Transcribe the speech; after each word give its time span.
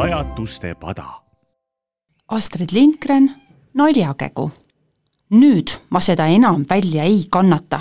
pajatuste 0.00 0.74
pada. 0.74 1.04
Astrid 2.28 2.68
Lindgren, 2.72 3.36
Naljakägu. 3.74 4.50
nüüd 5.30 5.68
ma 5.90 6.00
seda 6.00 6.26
enam 6.26 6.64
välja 6.70 7.02
ei 7.02 7.26
kannata, 7.30 7.80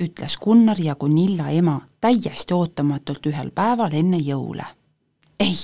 ütles 0.00 0.38
Gunnar 0.38 0.78
ja 0.80 0.94
Gunilla 0.94 1.50
ema 1.50 1.80
täiesti 2.00 2.54
ootamatult 2.54 3.26
ühel 3.26 3.50
päeval 3.50 3.92
enne 3.92 4.16
jõule. 4.16 4.64
ei, 5.40 5.58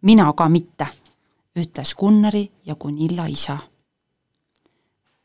mina 0.00 0.32
ka 0.32 0.48
mitte, 0.48 0.86
ütles 1.56 1.94
Gunnari 1.94 2.50
ja 2.64 2.74
Gunilla 2.74 3.26
isa. 3.26 3.58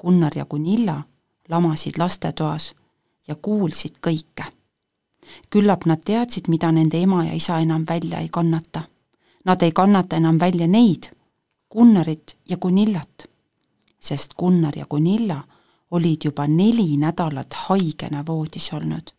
Gunnar 0.01 0.31
ja 0.35 0.45
Gunilla 0.45 1.03
lamasid 1.49 1.93
lastetoas 1.97 2.75
ja 3.27 3.35
kuulsid 3.35 3.95
kõike. 4.07 4.51
küllap 5.49 5.85
nad 5.85 6.03
teadsid, 6.05 6.47
mida 6.47 6.71
nende 6.71 7.01
ema 7.01 7.23
ja 7.25 7.33
isa 7.33 7.59
enam 7.59 7.85
välja 7.89 8.19
ei 8.19 8.29
kannata. 8.29 8.96
Nad 9.47 9.61
ei 9.61 9.71
kannata 9.71 10.15
enam 10.15 10.39
välja 10.39 10.67
neid, 10.67 11.03
Gunnarit 11.71 12.35
ja 12.49 12.57
Gunillat, 12.57 13.25
sest 13.99 14.33
Gunnar 14.33 14.77
ja 14.77 14.85
Gunilla 14.89 15.43
olid 15.91 16.17
juba 16.25 16.47
neli 16.47 16.97
nädalat 16.97 17.53
haigena 17.53 18.25
voodis 18.27 18.73
olnud. 18.73 19.13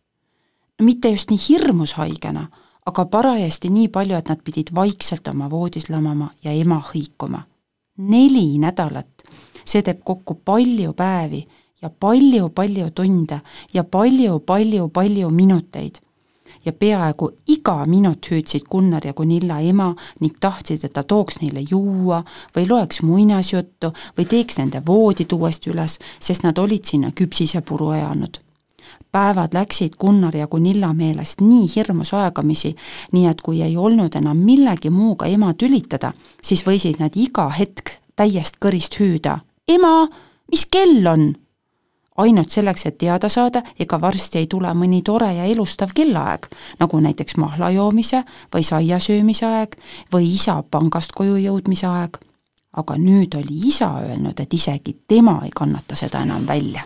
mitte 0.81 1.09
just 1.09 1.29
nii 1.29 1.39
hirmus 1.49 1.93
haigena, 1.93 2.47
aga 2.85 3.05
parajasti 3.05 3.69
nii 3.69 3.87
palju, 3.87 4.15
et 4.15 4.29
nad 4.29 4.41
pidid 4.43 4.69
vaikselt 4.75 5.27
oma 5.27 5.49
voodis 5.49 5.89
lamama 5.89 6.29
ja 6.43 6.51
ema 6.51 6.81
hõikuma. 6.93 7.41
neli 7.97 8.57
nädalat, 8.57 9.23
see 9.65 9.81
teeb 9.81 10.03
kokku 10.03 10.35
palju 10.45 10.93
päevi 10.93 11.47
ja 11.81 11.89
palju-palju 11.89 12.91
tunde 12.91 13.41
ja 13.73 13.83
palju-palju-palju 13.83 15.29
minuteid. 15.29 15.97
Ja 16.69 16.73
peaaegu 16.73 17.31
iga 17.49 17.85
minut 17.89 18.27
hüüdsid 18.31 18.67
Gunnar 18.69 19.05
ja 19.07 19.13
Gunilla 19.13 19.59
ema 19.59 19.89
ning 20.21 20.35
tahtsid, 20.39 20.83
et 20.85 20.93
ta 20.93 21.03
tooks 21.03 21.41
neile 21.41 21.63
juua 21.69 22.21
või 22.55 22.67
loeks 22.69 23.01
muinasjuttu 23.01 23.93
või 24.17 24.27
teeks 24.29 24.59
nende 24.61 24.83
voodid 24.85 25.33
uuesti 25.33 25.73
üles, 25.73 25.97
sest 26.19 26.45
nad 26.45 26.61
olid 26.61 26.85
sinna 26.85 27.11
küpsisepuru 27.15 27.89
ajanud 27.97 28.39
päevad 29.11 29.53
läksid 29.57 29.95
Gunnar 29.99 30.35
ja 30.37 30.47
Gunilla 30.47 30.93
meelest 30.93 31.41
nii 31.41 31.65
hirmus 31.75 32.13
aegamisi, 32.13 32.75
nii 33.11 33.25
et 33.25 33.41
kui 33.41 33.61
ei 33.65 33.77
olnud 33.77 34.13
enam 34.15 34.37
millegi 34.37 34.91
muuga 34.93 35.25
ema 35.25 35.53
tülitada, 35.53 36.13
siis 36.41 36.61
võisid 36.67 37.01
nad 37.01 37.17
iga 37.17 37.47
hetk 37.49 37.95
täiest 38.15 38.61
kõrist 38.61 38.99
hüüda. 38.99 39.39
ema, 39.67 40.07
mis 40.51 40.65
kell 40.65 41.07
on? 41.07 41.33
Ainult 42.19 42.49
selleks, 42.49 42.85
et 42.85 42.97
teada 42.97 43.29
saada, 43.29 43.61
ega 43.79 43.99
varsti 44.01 44.41
ei 44.41 44.47
tule 44.47 44.71
mõni 44.75 45.01
tore 45.05 45.31
ja 45.33 45.45
elustav 45.47 45.93
kellaaeg, 45.95 46.49
nagu 46.79 46.99
näiteks 46.99 47.37
mahla 47.39 47.71
joomise 47.71 48.23
või 48.53 48.65
saia 48.65 48.99
söömise 48.99 49.45
aeg 49.47 49.77
või 50.13 50.33
isa 50.33 50.59
pangast 50.63 51.15
koju 51.15 51.37
jõudmise 51.39 51.87
aeg. 51.87 52.17
aga 52.77 52.95
nüüd 53.01 53.33
oli 53.35 53.55
isa 53.67 53.87
öelnud, 53.99 54.39
et 54.39 54.53
isegi 54.53 54.93
tema 55.07 55.39
ei 55.43 55.49
kannata 55.55 55.95
seda 55.95 56.21
enam 56.21 56.47
välja. 56.47 56.83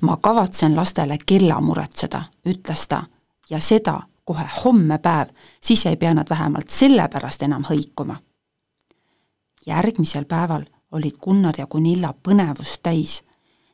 ma 0.00 0.16
kavatsen 0.16 0.76
lastele 0.76 1.18
kella 1.26 1.60
muretseda, 1.60 2.22
ütles 2.46 2.88
ta, 2.88 3.02
ja 3.50 3.60
seda 3.60 4.00
kohe 4.24 4.44
homme 4.64 4.98
päev, 4.98 5.28
siis 5.60 5.86
ei 5.86 5.96
pea 5.96 6.14
nad 6.14 6.30
vähemalt 6.30 6.68
selle 6.68 7.08
pärast 7.08 7.42
enam 7.42 7.64
hõikuma. 7.64 8.16
järgmisel 9.66 10.24
päeval 10.24 10.64
olid 10.92 11.16
Gunnar 11.22 11.54
ja 11.58 11.66
Gunilla 11.66 12.14
põnevust 12.22 12.82
täis 12.82 13.25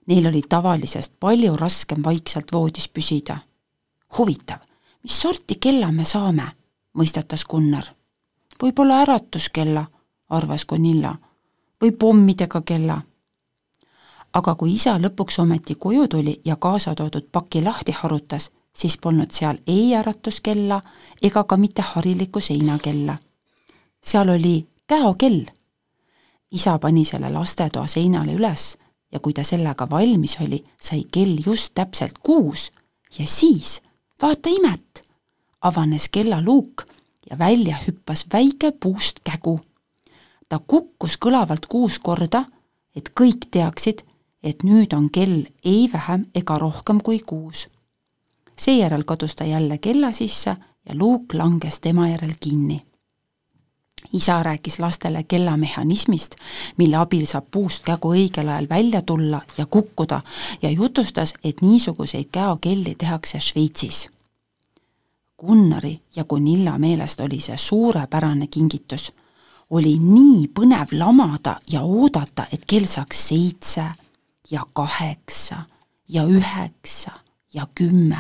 Neil 0.07 0.27
oli 0.27 0.43
tavalisest 0.49 1.13
palju 1.21 1.57
raskem 1.57 2.05
vaikselt 2.05 2.53
voodis 2.53 2.89
püsida. 2.89 3.39
huvitav, 4.19 4.59
mis 5.03 5.23
sorti 5.23 5.55
kella 5.61 5.93
me 5.93 6.05
saame, 6.05 6.47
mõistatas 6.99 7.45
Gunnar. 7.51 7.85
võib-olla 8.63 9.03
äratuskella, 9.03 9.87
arvas 10.29 10.65
Gunilla, 10.65 11.19
või 11.83 11.93
pommidega 11.93 12.63
kella. 12.63 13.03
aga 14.33 14.55
kui 14.55 14.73
isa 14.73 14.99
lõpuks 14.99 15.39
ometi 15.39 15.75
koju 15.75 16.09
tuli 16.09 16.41
ja 16.45 16.57
kaasa 16.57 16.95
toodud 16.95 17.29
paki 17.33 17.63
lahti 17.63 17.93
harutas, 17.93 18.51
siis 18.77 18.99
polnud 18.99 19.31
seal 19.31 19.59
ei 19.67 19.95
äratuskella 19.95 20.83
ega 21.23 21.45
ka 21.45 21.57
mitte 21.57 21.83
harilikku 21.83 22.41
seinakella. 22.41 23.19
seal 24.05 24.29
oli 24.29 24.69
käokell. 24.87 25.45
isa 26.51 26.79
pani 26.79 27.05
selle 27.05 27.31
lastetoa 27.31 27.87
seinale 27.87 28.35
üles 28.35 28.82
ja 29.13 29.21
kui 29.21 29.33
ta 29.33 29.45
sellega 29.45 29.87
valmis 29.91 30.37
oli, 30.41 30.65
sai 30.81 31.05
kell 31.13 31.39
just 31.47 31.75
täpselt 31.75 32.19
kuus 32.23 32.71
ja 33.19 33.27
siis, 33.27 33.81
vaata 34.23 34.51
imet, 34.51 35.05
avanes 35.61 36.09
kellaluuk 36.09 36.87
ja 37.31 37.39
välja 37.39 37.77
hüppas 37.87 38.27
väike 38.33 38.73
puust 38.73 39.21
kägu. 39.25 39.61
ta 40.49 40.59
kukkus 40.67 41.17
kõlavalt 41.17 41.67
kuus 41.69 41.99
korda, 41.99 42.45
et 42.97 43.13
kõik 43.21 43.49
teaksid, 43.51 44.03
et 44.43 44.63
nüüd 44.63 44.93
on 44.93 45.11
kell 45.11 45.47
ei 45.65 45.89
vähem 45.93 46.27
ega 46.35 46.59
rohkem 46.59 47.01
kui 47.01 47.19
kuus. 47.19 47.69
seejärel 48.59 49.05
kadus 49.05 49.35
ta 49.35 49.45
jälle 49.45 49.79
kella 49.79 50.13
sisse 50.13 50.57
ja 50.89 50.95
luuk 50.95 51.35
langes 51.35 51.81
tema 51.81 52.09
järel 52.09 52.35
kinni 52.41 52.92
isa 54.13 54.43
rääkis 54.43 54.79
lastele 54.79 55.23
kellamehhanismist, 55.23 56.35
mille 56.77 56.97
abil 56.97 57.27
saab 57.27 57.47
puust 57.51 57.85
kägu 57.85 58.13
õigel 58.15 58.49
ajal 58.49 58.69
välja 58.69 59.03
tulla 59.03 59.41
ja 59.59 59.67
kukkuda 59.67 60.21
ja 60.63 60.71
jutustas, 60.71 61.35
et 61.45 61.63
niisuguseid 61.63 62.29
käokelli 62.33 62.95
tehakse 62.99 63.41
Šveitsis. 63.41 64.09
Gunnari 65.39 66.01
ja 66.17 66.25
Gunilla 66.25 66.79
meelest 66.79 67.21
oli 67.21 67.41
see 67.41 67.57
suurepärane 67.57 68.47
kingitus. 68.47 69.13
oli 69.71 69.99
nii 69.99 70.49
põnev 70.53 70.91
lamada 70.93 71.57
ja 71.71 71.81
oodata, 71.83 72.45
et 72.53 72.65
kell 72.67 72.85
saaks 72.87 73.29
seitse 73.29 73.85
ja 74.51 74.67
kaheksa 74.73 75.63
ja 76.09 76.25
üheksa 76.25 77.11
ja 77.55 77.67
kümme. 77.75 78.19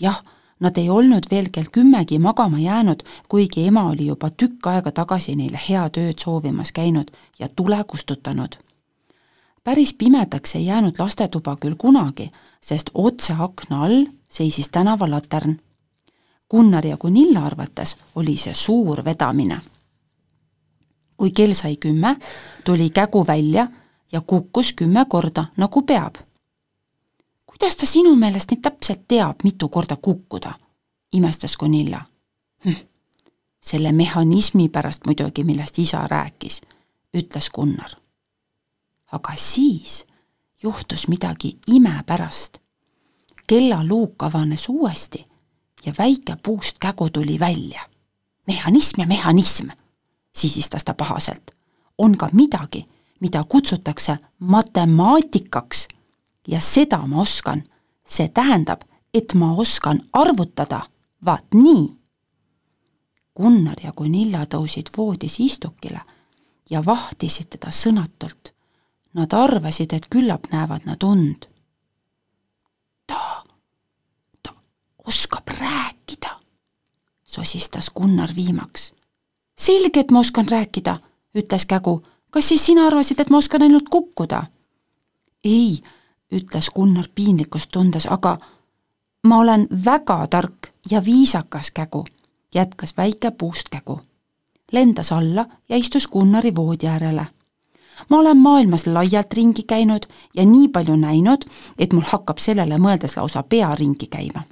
jah 0.00 0.22
Nad 0.60 0.76
ei 0.76 0.90
olnud 0.90 1.24
veel 1.30 1.48
kell 1.52 1.70
kümmegi 1.72 2.18
magama 2.18 2.58
jäänud, 2.58 3.02
kuigi 3.28 3.66
ema 3.66 3.86
oli 3.90 4.06
juba 4.06 4.30
tükk 4.30 4.66
aega 4.66 4.92
tagasi 4.92 5.32
neile 5.36 5.60
head 5.68 5.96
ööd 5.96 6.20
soovimas 6.20 6.72
käinud 6.72 7.08
ja 7.38 7.48
tule 7.48 7.84
kustutanud. 7.84 8.56
päris 9.64 9.94
pimedaks 9.94 10.54
ei 10.54 10.66
jäänud 10.66 10.98
lastetuba 10.98 11.56
küll 11.56 11.74
kunagi, 11.78 12.30
sest 12.60 12.90
otse 12.94 13.32
akna 13.38 13.84
all 13.84 14.06
seisis 14.28 14.68
tänavalatern. 14.68 15.60
Gunnar 16.50 16.86
ja 16.86 16.96
Gunilla 16.96 17.46
arvates 17.46 17.96
oli 18.14 18.36
see 18.36 18.54
suur 18.54 19.04
vedamine. 19.04 19.60
kui 21.16 21.30
kell 21.30 21.52
sai 21.52 21.76
kümme, 21.76 22.16
tuli 22.64 22.90
kägu 22.90 23.26
välja 23.26 23.68
ja 24.12 24.20
kukkus 24.20 24.72
kümme 24.72 25.04
korda, 25.08 25.44
nagu 25.56 25.82
peab 25.82 26.29
kuidas 27.50 27.76
ta 27.76 27.86
sinu 27.86 28.14
meelest 28.16 28.50
nüüd 28.50 28.62
täpselt 28.62 29.08
teab, 29.08 29.42
mitu 29.44 29.68
korda 29.68 29.96
kukkuda? 29.96 30.54
imestas 31.12 31.56
Gunilla 31.56 32.06
hm,. 32.64 32.74
selle 33.60 33.92
mehhanismi 33.92 34.68
pärast 34.68 35.06
muidugi, 35.06 35.44
millest 35.44 35.78
isa 35.78 36.06
rääkis, 36.06 36.60
ütles 37.16 37.50
Gunnar. 37.50 37.90
aga 39.12 39.32
siis 39.36 40.06
juhtus 40.62 41.08
midagi 41.08 41.58
imepärast. 41.66 42.58
kellaluuk 43.46 44.22
avanes 44.22 44.68
uuesti 44.68 45.26
ja 45.86 45.92
väike 45.98 46.36
puust 46.42 46.78
kägu 46.78 47.10
tuli 47.10 47.38
välja. 47.38 47.80
mehhanism 48.46 49.00
ja 49.00 49.06
mehhanism, 49.06 49.68
sisistas 50.34 50.84
ta 50.84 50.94
pahaselt. 50.94 51.50
on 51.98 52.16
ka 52.16 52.28
midagi, 52.32 52.86
mida 53.20 53.44
kutsutakse 53.48 54.18
matemaatikaks 54.38 55.88
ja 56.48 56.60
seda 56.60 57.06
ma 57.06 57.20
oskan. 57.20 57.62
see 58.10 58.28
tähendab, 58.28 58.80
et 59.14 59.34
ma 59.34 59.54
oskan 59.54 60.00
arvutada, 60.12 60.80
vaat 61.24 61.54
nii. 61.54 61.96
Gunnar 63.36 63.78
ja 63.82 63.92
Gunilla 63.92 64.42
tõusid 64.44 64.90
voodis 64.96 65.36
istukile 65.40 66.00
ja 66.70 66.82
vahtisid 66.84 67.52
teda 67.54 67.70
sõnatult. 67.70 68.50
Nad 69.14 69.34
arvasid, 69.34 69.92
et 69.92 70.08
küllap 70.10 70.50
näevad 70.50 70.86
nad 70.86 71.02
und. 71.02 71.46
ta, 73.06 73.44
ta 74.42 74.54
oskab 75.06 75.48
rääkida, 75.48 76.40
sosistas 77.26 77.90
Gunnar 77.90 78.34
viimaks. 78.36 78.92
selge, 79.58 80.00
et 80.00 80.10
ma 80.10 80.18
oskan 80.18 80.48
rääkida, 80.48 80.98
ütles 81.34 81.66
Kägu. 81.66 82.02
kas 82.30 82.48
siis 82.48 82.66
sina 82.66 82.86
arvasid, 82.86 83.20
et 83.20 83.30
ma 83.30 83.38
oskan 83.38 83.62
ainult 83.62 83.88
kukkuda? 83.90 84.46
ei 85.44 85.80
ütles 86.32 86.70
Gunnar 86.74 87.08
piinlikkust 87.14 87.70
tundes, 87.72 88.06
aga 88.06 88.38
ma 89.22 89.38
olen 89.38 89.68
väga 89.84 90.26
tark 90.26 90.68
ja 90.90 91.04
viisakas 91.04 91.70
kägu, 91.70 92.04
jätkas 92.54 92.96
väike 92.96 93.30
puust 93.30 93.68
kägu. 93.68 94.00
lendas 94.72 95.12
alla 95.12 95.46
ja 95.68 95.76
istus 95.76 96.08
Gunnari 96.08 96.54
voodi 96.54 96.86
äärele. 96.86 97.26
ma 98.10 98.18
olen 98.18 98.36
maailmas 98.36 98.86
laialt 98.86 99.32
ringi 99.32 99.62
käinud 99.62 100.06
ja 100.34 100.46
nii 100.46 100.68
palju 100.68 100.96
näinud, 100.96 101.44
et 101.78 101.92
mul 101.92 102.04
hakkab 102.06 102.38
sellele 102.38 102.78
mõeldes 102.78 103.16
lausa 103.16 103.42
pea 103.42 103.74
ringi 103.74 104.06
käima. 104.06 104.42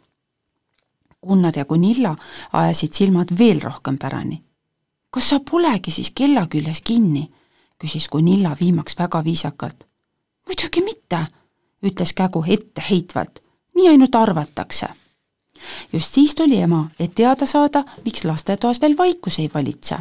Gunnar 1.27 1.53
ja 1.57 1.65
Gunilla 1.65 2.17
ajasid 2.53 2.93
silmad 2.93 3.39
veel 3.39 3.61
rohkem 3.61 3.99
pärani. 3.99 4.43
kas 5.11 5.29
sa 5.29 5.41
polegi 5.51 5.91
siis 5.91 6.11
kella 6.11 6.47
küljes 6.47 6.83
kinni? 6.83 7.31
küsis 7.79 8.09
Gunilla 8.09 8.57
viimaks 8.61 8.99
väga 8.99 9.25
viisakalt. 9.25 9.87
muidugi 10.47 10.81
mitte, 10.85 11.27
ütles 11.83 12.13
Kägu 12.13 12.45
etteheitvalt. 12.49 13.43
nii 13.75 13.89
ainult 13.89 14.15
arvatakse. 14.15 14.87
just 15.93 16.15
siis 16.15 16.35
tuli 16.35 16.61
ema, 16.61 16.91
et 17.01 17.15
teada 17.15 17.47
saada, 17.47 17.85
miks 18.05 18.25
lastetoas 18.25 18.81
veel 18.81 18.97
vaikus 18.99 19.39
ei 19.39 19.51
valitse. 19.55 19.99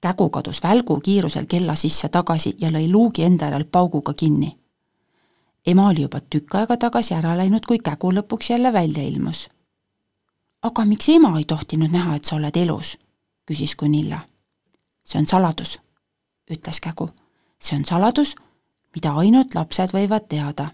Kägu 0.00 0.30
kadus 0.30 0.62
välgu 0.62 1.00
kiirusel 1.00 1.46
kella 1.46 1.74
sisse 1.74 2.08
tagasi 2.08 2.56
ja 2.58 2.70
lõi 2.70 2.92
luugi 2.92 3.24
enda 3.24 3.44
järel 3.44 3.64
pauguga 3.64 4.14
kinni 4.14 4.58
ema 5.70 5.88
oli 5.88 6.02
juba 6.02 6.20
tükk 6.20 6.54
aega 6.54 6.76
tagasi 6.76 7.14
ära 7.14 7.34
läinud, 7.36 7.66
kui 7.66 7.78
Kägu 7.78 8.12
lõpuks 8.12 8.50
jälle 8.50 8.72
välja 8.72 9.02
ilmus. 9.02 9.48
aga 10.62 10.84
miks 10.84 11.08
ema 11.08 11.38
ei 11.38 11.44
tohtinud 11.44 11.90
näha, 11.90 12.16
et 12.16 12.24
sa 12.24 12.36
oled 12.36 12.56
elus? 12.56 12.98
küsis 13.46 13.76
Gunilla. 13.76 14.20
see 15.04 15.18
on 15.18 15.26
saladus, 15.26 15.80
ütles 16.50 16.80
Kägu. 16.80 17.08
see 17.60 17.78
on 17.78 17.84
saladus, 17.84 18.36
mida 18.94 19.12
ainult 19.12 19.54
lapsed 19.54 19.92
võivad 19.94 20.28
teada. 20.28 20.68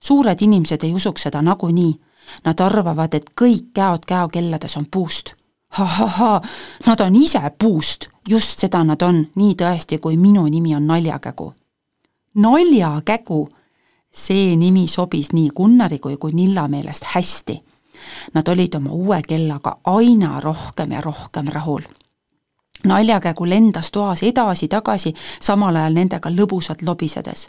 suured 0.00 0.42
inimesed 0.42 0.84
ei 0.84 0.94
usuks 0.94 1.22
seda 1.22 1.42
nagunii. 1.42 2.00
Nad 2.44 2.60
arvavad, 2.60 3.14
et 3.14 3.30
kõik 3.40 3.72
käod 3.74 4.04
käokellades 4.06 4.76
on 4.76 4.86
puust 4.90 5.34
ha,. 5.68 5.84
ha-ha-ha, 5.84 6.40
nad 6.86 7.00
on 7.00 7.16
ise 7.16 7.40
puust, 7.58 8.08
just 8.28 8.58
seda 8.58 8.84
nad 8.84 9.02
on, 9.02 9.26
nii 9.34 9.54
tõesti, 9.54 9.98
kui 9.98 10.16
minu 10.16 10.46
nimi 10.46 10.74
on 10.76 10.86
Naljakägu. 10.86 11.54
naljakägu 12.34 13.48
see 14.12 14.56
nimi 14.56 14.86
sobis 14.88 15.32
nii 15.32 15.50
Gunnari 15.56 15.98
kui 15.98 16.16
Gunilla 16.16 16.68
meelest 16.68 17.04
hästi. 17.14 17.62
Nad 18.34 18.48
olid 18.48 18.74
oma 18.74 18.90
uue 18.92 19.22
kellaga 19.22 19.78
aina 19.84 20.40
rohkem 20.40 20.92
ja 20.92 21.00
rohkem 21.00 21.48
rahul. 21.48 21.82
Naljakägu 22.84 23.48
lendas 23.48 23.90
toas 23.90 24.22
edasi-tagasi, 24.22 25.14
samal 25.40 25.76
ajal 25.76 25.94
nendega 25.94 26.30
lõbusalt 26.30 26.82
lobisedes. 26.82 27.48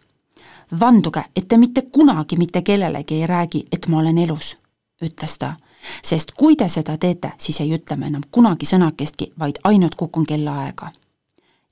vanduge, 0.80 1.24
et 1.36 1.48
te 1.48 1.58
mitte 1.58 1.82
kunagi 1.82 2.38
mitte 2.38 2.62
kellelegi 2.62 3.16
ei 3.16 3.28
räägi, 3.28 3.66
et 3.72 3.88
ma 3.88 4.00
olen 4.00 4.18
elus, 4.18 4.58
ütles 5.04 5.38
ta, 5.38 5.56
sest 6.04 6.32
kui 6.32 6.56
te 6.56 6.70
seda 6.70 6.98
teete, 6.98 7.32
siis 7.38 7.62
ei 7.62 7.76
ütle 7.76 7.96
ma 7.96 8.06
enam 8.06 8.24
kunagi 8.32 8.66
sõnakestki, 8.66 9.34
vaid 9.40 9.60
ainult 9.64 9.96
kukun 9.96 10.26
kellaaega. 10.26 10.92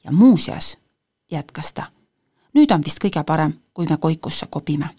ja 0.04 0.12
muuseas, 0.12 0.78
jätkas 1.32 1.74
ta 1.74 1.92
nüüd 2.54 2.72
on 2.76 2.84
vist 2.86 3.00
kõige 3.02 3.24
parem, 3.28 3.54
kui 3.74 3.88
me 3.90 3.98
koikusse 3.98 4.48
kobime. 4.50 4.90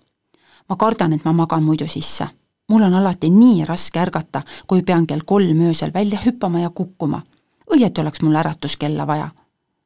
ma 0.69 0.77
kardan, 0.77 1.13
et 1.13 1.25
ma 1.25 1.33
magan 1.33 1.63
muidu 1.63 1.89
sisse. 1.89 2.27
mul 2.69 2.83
on 2.83 2.95
alati 2.95 3.31
nii 3.31 3.65
raske 3.65 4.01
ärgata, 4.01 4.43
kui 4.67 4.83
pean 4.83 5.07
kell 5.07 5.21
kolm 5.27 5.61
öösel 5.61 5.93
välja 5.95 6.19
hüppama 6.27 6.61
ja 6.61 6.71
kukkuma. 6.71 7.23
Õieti 7.71 8.01
oleks 8.01 8.23
mul 8.23 8.35
äratuskella 8.35 9.07
vaja, 9.07 9.31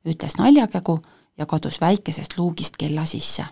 ütles 0.06 0.38
naljakägu 0.38 0.98
ja 1.38 1.46
kadus 1.46 1.80
väikesest 1.80 2.38
luugist 2.38 2.76
kella 2.76 3.06
sisse. 3.06 3.44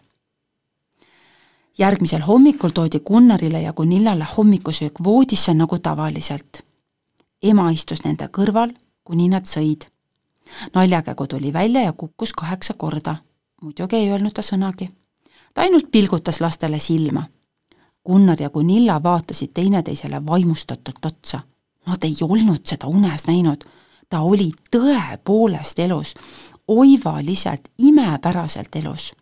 järgmisel 1.79 2.21
hommikul 2.21 2.71
toodi 2.71 3.01
Gunnarile 3.01 3.61
ja 3.61 3.73
Gunillale 3.73 4.27
hommikusöök 4.37 5.05
voodisse 5.05 5.55
nagu 5.55 5.79
tavaliselt. 5.79 6.63
ema 7.43 7.71
istus 7.71 8.05
nende 8.05 8.29
kõrval, 8.29 8.71
kuni 9.05 9.29
nad 9.29 9.45
sõid. 9.45 9.85
naljakägu 10.75 11.27
tuli 11.27 11.53
välja 11.53 11.81
ja 11.81 11.93
kukkus 11.93 12.33
kaheksa 12.33 12.75
korda 12.75 13.17
muidugi 13.65 13.97
ei 13.97 14.11
öelnud 14.11 14.33
ta 14.33 14.43
sõnagi. 14.43 14.91
ta 15.55 15.63
ainult 15.63 15.91
pilgutas 15.91 16.41
lastele 16.41 16.79
silma. 16.79 17.25
Gunnar 18.07 18.43
ja 18.43 18.51
Gunilla 18.51 19.03
vaatasid 19.03 19.51
teineteisele 19.55 20.27
vaimustatult 20.27 21.05
otsa. 21.05 21.41
Nad 21.87 22.05
ei 22.05 22.17
olnud 22.23 22.61
seda 22.65 22.87
unes 22.87 23.27
näinud. 23.27 23.65
Ta 24.11 24.21
oli 24.21 24.53
tõepoolest 24.71 25.79
elus, 25.79 26.15
oivaliselt, 26.69 27.69
imepäraselt 27.79 28.77
elus. 28.77 29.13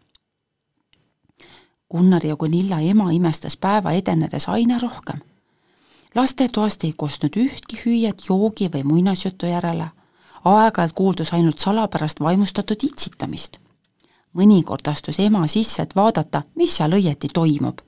Gunnar 1.90 2.26
ja 2.26 2.36
Gunilla 2.36 2.80
ema 2.80 3.10
imestas 3.12 3.56
päeva 3.56 3.92
edenedes 3.92 4.48
aina 4.48 4.78
rohkem. 4.78 5.20
lastetoast 6.14 6.84
ei 6.84 6.92
kostnud 6.96 7.36
ühtki 7.36 7.76
hüüet 7.84 8.22
joogi 8.28 8.68
või 8.68 8.84
muinasjutu 8.84 9.46
järele 9.46 9.88
aeg-ajalt 10.44 10.92
kuuldus 10.94 11.32
ainult 11.32 11.58
salapärast 11.58 12.20
vaimustatud 12.20 12.76
itsitamist 12.82 13.58
mõnikord 14.34 14.88
astus 14.88 15.18
ema 15.20 15.46
sisse, 15.46 15.82
et 15.82 15.96
vaadata, 15.96 16.42
mis 16.54 16.76
seal 16.76 16.92
õieti 16.96 17.28
toimub. 17.32 17.80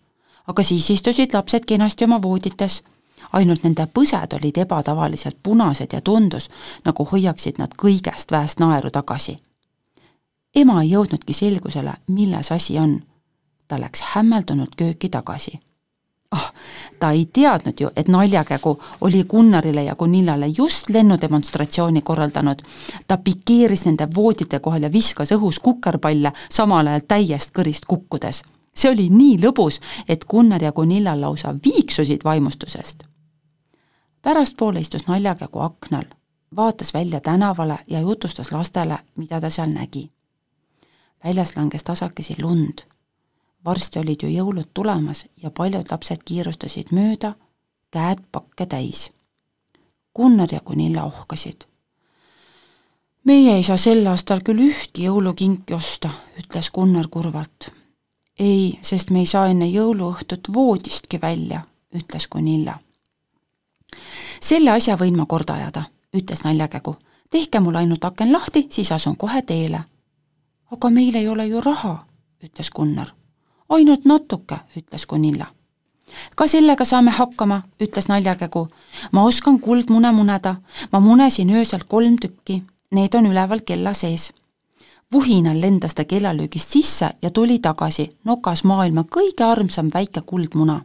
aga 0.46 0.62
siis 0.62 0.90
istusid 0.90 1.32
lapsed 1.32 1.64
kenasti 1.64 2.04
oma 2.04 2.18
voodites, 2.22 2.82
ainult 3.32 3.62
nende 3.62 3.86
põsed 3.86 4.36
olid 4.38 4.58
ebatavaliselt 4.58 5.36
punased 5.42 5.92
ja 5.92 6.00
tundus, 6.00 6.50
nagu 6.84 7.04
hoiaksid 7.12 7.58
nad 7.58 7.74
kõigest 7.82 8.30
väest 8.30 8.60
naeru 8.60 8.90
tagasi. 8.90 9.38
ema 10.54 10.82
ei 10.82 10.90
jõudnudki 10.90 11.32
selgusele, 11.32 11.94
milles 12.06 12.52
asi 12.52 12.78
on. 12.78 13.02
ta 13.68 13.80
läks 13.80 14.00
hämmeldunult 14.14 14.76
kööki 14.76 15.08
tagasi 15.08 15.60
ah, 16.34 16.52
ta 17.00 17.10
ei 17.10 17.26
teadnud 17.32 17.80
ju, 17.80 17.90
et 17.96 18.08
naljakägu 18.08 18.80
oli 19.00 19.24
Gunnarile 19.24 19.82
ja 19.82 19.94
Gunillale 19.94 20.46
just 20.56 20.90
lennudemonstratsiooni 20.90 22.02
korraldanud. 22.02 22.58
ta 23.08 23.16
pikeeris 23.16 23.84
nende 23.84 24.08
voodite 24.14 24.58
kohal 24.58 24.82
ja 24.82 24.92
viskas 24.92 25.32
õhus 25.32 25.60
kukerpalle, 25.62 26.32
samal 26.50 26.86
ajal 26.86 27.06
täiest 27.08 27.50
kõrist 27.58 27.86
kukkudes. 27.88 28.42
see 28.74 28.90
oli 28.90 29.08
nii 29.08 29.38
lõbus, 29.38 29.80
et 30.08 30.24
Gunnar 30.24 30.62
ja 30.62 30.72
Gunilla 30.72 31.20
lausa 31.20 31.54
viiksusid 31.64 32.20
vaimustusest. 32.24 33.13
Pärastpoole 34.24 34.80
istus 34.80 35.06
naljakägu 35.06 35.60
aknal, 35.60 36.04
vaatas 36.56 36.94
välja 36.94 37.20
tänavale 37.20 37.78
ja 37.86 38.00
jutustas 38.00 38.52
lastele, 38.52 38.98
mida 39.16 39.40
ta 39.40 39.50
seal 39.50 39.70
nägi. 39.70 40.10
väljas 41.24 41.56
langes 41.56 41.84
tasakesi 41.84 42.36
lund 42.42 42.94
varsti 43.64 43.98
olid 43.98 44.22
ju 44.22 44.28
jõulud 44.28 44.70
tulemas 44.74 45.24
ja 45.42 45.50
paljud 45.50 45.90
lapsed 45.90 46.24
kiirustasid 46.24 46.92
mööda, 46.92 47.34
käed 47.90 48.24
pakke 48.32 48.66
täis. 48.66 49.10
Gunnar 50.16 50.52
ja 50.52 50.60
Gunilla 50.60 51.04
ohkasid. 51.04 51.64
meie 53.24 53.56
ei 53.56 53.62
saa 53.62 53.76
sel 53.76 54.06
aastal 54.06 54.42
küll 54.44 54.60
ühtki 54.60 55.06
jõulukinki 55.08 55.74
osta, 55.74 56.10
ütles 56.38 56.70
Gunnar 56.70 57.08
kurvalt. 57.08 57.70
ei, 58.38 58.78
sest 58.82 59.10
me 59.10 59.18
ei 59.18 59.26
saa 59.26 59.46
enne 59.48 59.66
jõuluõhtut 59.66 60.52
voodistki 60.54 61.20
välja, 61.20 61.62
ütles 61.94 62.28
Gunilla. 62.28 62.78
Selle 64.40 64.70
asja 64.70 64.96
võin 64.96 65.16
ma 65.16 65.26
korda 65.26 65.54
ajada, 65.54 65.82
ütles 66.16 66.44
naljakägu. 66.44 66.96
tehke 67.30 67.60
mul 67.60 67.74
ainult 67.74 68.04
aken 68.04 68.32
lahti, 68.32 68.66
siis 68.70 68.92
asun 68.92 69.16
kohe 69.16 69.42
teele. 69.42 69.80
aga 70.72 70.90
meil 70.90 71.14
ei 71.14 71.28
ole 71.28 71.46
ju 71.46 71.60
raha, 71.60 72.06
ütles 72.44 72.70
Gunnar 72.70 73.10
ainult 73.68 74.04
natuke, 74.04 74.56
ütles 74.76 75.06
Gunilla. 75.06 75.46
ka 76.36 76.46
sellega 76.46 76.84
saame 76.84 77.10
hakkama, 77.10 77.62
ütles 77.80 78.08
naljakägu. 78.08 78.68
ma 79.12 79.24
oskan 79.24 79.60
kuldmune 79.60 80.12
muneda, 80.12 80.56
ma 80.92 81.00
munesin 81.00 81.50
öösel 81.50 81.80
kolm 81.88 82.16
tükki, 82.16 82.62
need 82.90 83.14
on 83.14 83.26
üleval 83.26 83.60
kella 83.66 83.92
sees. 83.92 84.32
vuhinal 85.12 85.60
lendas 85.60 85.94
ta 85.94 86.04
kellalöögist 86.04 86.70
sisse 86.70 87.10
ja 87.22 87.30
tuli 87.30 87.58
tagasi, 87.58 88.16
nokas 88.24 88.64
maailma 88.64 89.04
kõige 89.04 89.44
armsam 89.44 89.88
väike 89.94 90.20
kuldmuna 90.20 90.82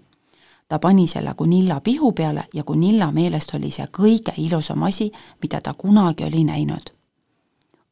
ta 0.69 0.79
pani 0.79 1.07
selle 1.07 1.33
Gunilla 1.37 1.81
pihu 1.81 2.11
peale 2.11 2.45
ja 2.53 2.63
Gunilla 2.63 3.11
meelest 3.11 3.55
oli 3.55 3.71
see 3.71 3.87
kõige 3.97 4.33
ilusam 4.37 4.83
asi, 4.83 5.11
mida 5.41 5.61
ta 5.61 5.73
kunagi 5.73 6.23
oli 6.23 6.43
näinud. 6.43 6.93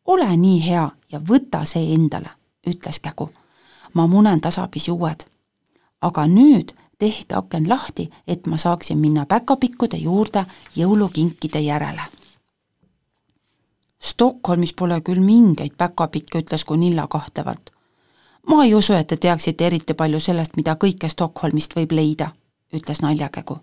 ole 0.05 0.37
nii 0.37 0.69
hea 0.69 0.89
ja 1.11 1.19
võta 1.19 1.65
see 1.65 1.93
endale, 1.93 2.29
ütles 2.67 2.99
Kägu 2.99 3.29
ma 3.97 4.07
munen 4.07 4.41
tasapisi 4.41 4.91
uued. 4.91 5.25
aga 6.01 6.27
nüüd 6.27 6.71
tehke 6.99 7.35
aken 7.35 7.69
lahti, 7.69 8.09
et 8.27 8.45
ma 8.47 8.57
saaksin 8.57 8.97
minna 8.97 9.25
päkapikkude 9.25 9.97
juurde 9.97 10.45
jõulukinkide 10.75 11.59
järele. 11.59 12.01
Stockholmis 13.99 14.73
pole 14.73 15.01
küll 15.01 15.21
mingeid 15.21 15.73
päkapikke, 15.77 16.39
ütles 16.39 16.65
Gunilla 16.65 17.07
kahtlevalt. 17.07 17.71
ma 18.47 18.63
ei 18.63 18.75
usu, 18.75 18.93
et 18.93 19.07
te 19.07 19.17
teaksite 19.17 19.67
eriti 19.67 19.93
palju 19.93 20.19
sellest, 20.19 20.55
mida 20.57 20.75
kõike 20.75 21.09
Stockholmist 21.09 21.75
võib 21.75 21.91
leida, 21.91 22.31
ütles 22.73 23.01
naljakägu 23.01 23.59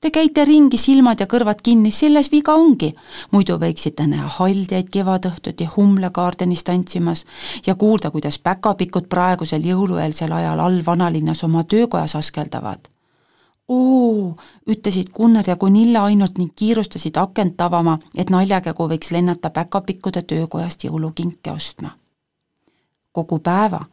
Te 0.00 0.10
käite 0.14 0.44
ringi, 0.46 0.78
silmad 0.78 1.18
ja 1.18 1.26
kõrvad 1.26 1.58
kinni, 1.62 1.90
selles 1.90 2.28
viga 2.30 2.54
ongi. 2.54 2.92
muidu 3.32 3.56
võiksite 3.58 4.06
näha 4.06 4.28
haldjaid 4.36 4.92
kevadõhtuti 4.94 5.66
humlekaardenist 5.72 6.66
tantsimas 6.66 7.24
ja 7.66 7.74
kuulda, 7.74 8.10
kuidas 8.10 8.38
päkapikud 8.38 9.08
praegusel 9.08 9.66
jõulueelsel 9.66 10.32
ajal 10.32 10.60
all 10.60 10.84
vanalinnas 10.86 11.44
oma 11.44 11.64
töökojas 11.64 12.14
askeldavad. 12.14 12.78
oo, 13.68 14.36
ütlesid 14.66 15.10
Gunnar 15.10 15.44
ja 15.46 15.56
Gunilla 15.56 16.04
ainult 16.04 16.38
ning 16.38 16.52
kiirustasid 16.56 17.16
akent 17.16 17.60
avama, 17.60 17.98
et 18.14 18.30
naljakägu 18.30 18.88
võiks 18.88 19.10
lennata 19.10 19.50
päkapikkude 19.50 20.22
töökojast 20.22 20.84
jõulukinke 20.84 21.50
ostma. 21.50 21.90
kogu 23.12 23.38
päeva 23.38 23.84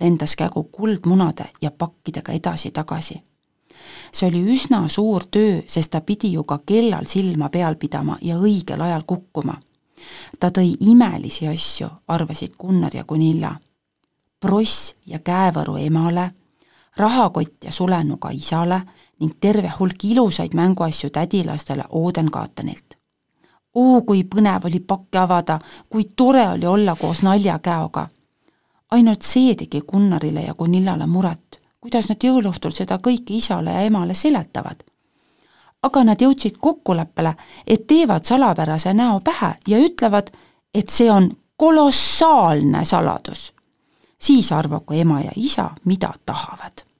lendas 0.00 0.36
kägu 0.36 0.62
kuldmunade 0.62 1.50
ja 1.62 1.70
pakkidega 1.70 2.32
edasi-tagasi 2.32 3.29
see 4.12 4.28
oli 4.28 4.42
üsna 4.54 4.88
suur 4.88 5.24
töö, 5.30 5.62
sest 5.66 5.90
ta 5.90 6.00
pidi 6.00 6.32
ju 6.32 6.44
ka 6.44 6.58
kellal 6.66 7.06
silma 7.06 7.48
peal 7.48 7.76
pidama 7.76 8.18
ja 8.22 8.36
õigel 8.36 8.80
ajal 8.82 9.02
kukkuma. 9.06 9.54
ta 10.40 10.48
tõi 10.48 10.76
imelisi 10.80 11.48
asju, 11.48 11.88
arvasid 12.08 12.56
Gunnar 12.58 12.96
ja 12.96 13.04
Gunilla. 13.04 13.56
pross 14.40 14.94
ja 15.06 15.18
käevõru 15.18 15.76
emale, 15.76 16.30
rahakott 16.96 17.64
ja 17.64 17.72
sulenuga 17.72 18.30
isale 18.30 18.80
ning 19.20 19.34
terve 19.40 19.72
hulk 19.78 20.04
ilusaid 20.04 20.54
mänguasju 20.54 21.10
tädilastele 21.10 21.84
Oden-Kaatanilt. 21.90 22.96
oo, 23.74 24.02
kui 24.02 24.24
põnev 24.24 24.66
oli 24.66 24.80
pakke 24.80 25.18
avada, 25.18 25.58
kui 25.90 26.04
tore 26.16 26.48
oli 26.48 26.66
olla 26.66 26.96
koos 26.96 27.22
naljakäoga. 27.22 28.08
ainult 28.90 29.22
see 29.22 29.54
tegi 29.54 29.80
Gunnarile 29.80 30.40
ja 30.40 30.54
Gunillale 30.54 31.06
muret, 31.06 31.49
kuidas 31.80 32.08
nad 32.08 32.24
jõuluõhtul 32.24 32.74
seda 32.76 32.98
kõike 32.98 33.36
isale 33.36 33.72
ja 33.72 33.80
emale 33.80 34.14
seletavad. 34.14 34.84
aga 35.82 36.04
nad 36.04 36.20
jõudsid 36.20 36.58
kokkuleppele, 36.60 37.34
et 37.66 37.86
teevad 37.86 38.24
salapärase 38.24 38.94
näo 38.94 39.20
pähe 39.24 39.54
ja 39.68 39.78
ütlevad, 39.78 40.30
et 40.74 40.88
see 40.90 41.10
on 41.10 41.30
kolossaalne 41.56 42.84
saladus. 42.84 43.52
siis 44.18 44.52
arvagu 44.52 44.94
ema 44.94 45.20
ja 45.20 45.32
isa, 45.36 45.70
mida 45.84 46.12
tahavad 46.26 46.90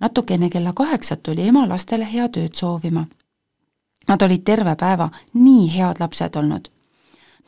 natuke 0.00 0.34
enne 0.34 0.50
kella 0.50 0.72
kaheksat 0.72 1.22
tuli 1.22 1.48
ema 1.48 1.68
lastele 1.68 2.08
head 2.12 2.36
ööd 2.36 2.54
soovima. 2.54 3.06
Nad 4.08 4.22
olid 4.22 4.44
terve 4.44 4.76
päeva 4.76 5.08
nii 5.34 5.68
head 5.78 6.00
lapsed 6.00 6.36
olnud. 6.36 6.68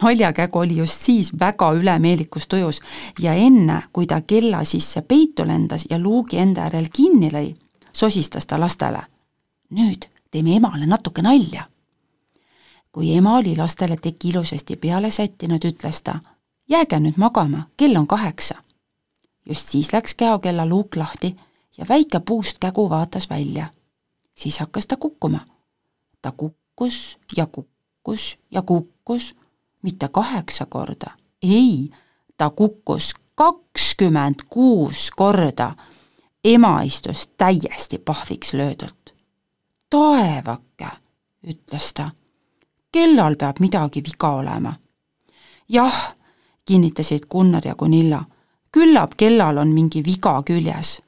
Naljakägu 0.03 0.59
oli 0.59 0.77
just 0.77 1.03
siis 1.03 1.39
väga 1.39 1.73
ülemeelikus 1.73 2.49
tujus 2.49 2.81
ja 3.21 3.35
enne, 3.35 3.83
kui 3.93 4.07
ta 4.07 4.21
kella 4.21 4.65
sisse 4.65 5.03
peitu 5.03 5.47
lendas 5.47 5.87
ja 5.91 5.99
luugi 5.99 6.39
enda 6.39 6.61
järel 6.61 6.89
kinni 6.93 7.31
lõi, 7.31 7.55
sosistas 7.93 8.47
ta 8.47 8.61
lastele. 8.61 9.03
nüüd 9.71 10.09
teeme 10.31 10.57
emale 10.57 10.87
natuke 10.87 11.23
nalja. 11.23 11.65
kui 12.93 13.15
ema 13.17 13.37
oli 13.37 13.57
lastele 13.57 13.97
teki 13.97 14.29
ilusasti 14.29 14.77
peale 14.77 15.11
sättinud, 15.11 15.65
ütles 15.65 16.03
ta, 16.03 16.19
jääge 16.69 17.01
nüüd 17.01 17.17
magama, 17.17 17.69
kell 17.77 17.97
on 17.97 18.07
kaheksa. 18.07 18.55
just 19.49 19.69
siis 19.69 19.93
läks 19.93 20.15
käokella 20.15 20.67
luuk 20.67 20.97
lahti 20.97 21.37
ja 21.79 21.87
väike 21.89 22.21
puust 22.21 22.59
kägu 22.59 22.91
vaatas 22.91 23.31
välja. 23.31 23.67
siis 24.35 24.59
hakkas 24.59 24.87
ta 24.87 24.97
kukkuma. 24.97 25.41
ta 26.23 26.33
kukkus 26.33 27.19
ja 27.37 27.47
kukkus 27.47 28.39
ja 28.51 28.63
kukkus, 28.63 29.35
mitte 29.83 30.09
kaheksa 30.09 30.67
korda, 30.67 31.11
ei, 31.43 31.91
ta 32.37 32.51
kukkus 32.51 33.15
kakskümmend 33.35 34.35
kuus 34.51 35.11
korda. 35.17 35.75
ema 36.45 36.83
istus 36.83 37.31
täiesti 37.39 37.99
pahviks 37.99 38.55
löödult. 38.55 39.15
taevake, 39.91 40.89
ütles 41.47 41.93
ta, 41.95 42.11
kellal 42.93 43.37
peab 43.37 43.57
midagi 43.61 44.03
viga 44.05 44.31
olema. 44.31 44.75
jah, 45.69 46.15
kinnitasid 46.65 47.27
Gunnar 47.31 47.67
ja 47.67 47.75
Gunilla, 47.75 48.25
küllap 48.73 49.11
kellal 49.17 49.57
on 49.57 49.69
mingi 49.69 50.05
viga 50.05 50.43
küljes 50.43 51.03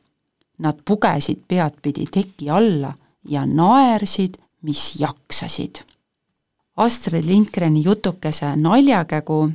Nad 0.61 0.81
pugesid 0.85 1.39
peadpidi 1.49 2.05
teki 2.12 2.50
alla 2.50 2.93
ja 3.29 3.47
naersid, 3.47 4.35
mis 4.62 5.00
jaksasid. 5.00 5.81
Astrid 6.77 7.25
Lindgreni 7.25 7.83
jutukese 7.85 8.57
Naljakägu 8.57 9.50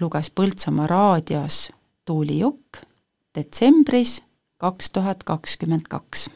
luges 0.00 0.30
Põltsamaa 0.30 0.86
raadios 0.86 1.72
Tuuli 2.04 2.38
Jukk 2.38 2.82
detsembris 3.34 4.22
kaks 4.56 4.90
tuhat 4.90 5.24
kakskümmend 5.24 5.86
kaks. 5.88 6.30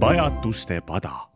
pajatuste 0.00 0.80
pada 0.80 1.31